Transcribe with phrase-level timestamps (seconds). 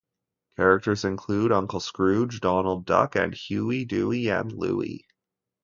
[0.55, 5.05] Characters include Uncle Scrooge, Donald Duck, and Huey, Dewey, and Louie.